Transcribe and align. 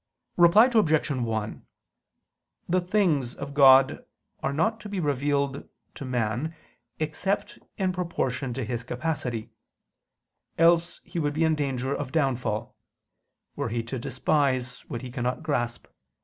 Reply 0.35 0.65
Obj. 0.73 1.11
1: 1.11 1.63
The 2.67 2.81
things 2.81 3.35
of 3.35 3.53
God 3.53 4.03
are 4.41 4.51
not 4.51 4.79
to 4.79 4.89
be 4.89 4.99
revealed 4.99 5.69
to 5.93 6.05
man 6.05 6.55
except 6.97 7.59
in 7.77 7.93
proportion 7.93 8.51
to 8.55 8.65
his 8.65 8.83
capacity: 8.83 9.51
else 10.57 11.01
he 11.03 11.19
would 11.19 11.33
be 11.35 11.43
in 11.43 11.53
danger 11.53 11.93
of 11.93 12.11
downfall, 12.11 12.75
were 13.55 13.69
he 13.69 13.83
to 13.83 13.99
despise 13.99 14.79
what 14.89 15.03
he 15.03 15.11
cannot 15.11 15.43
grasp. 15.43 15.85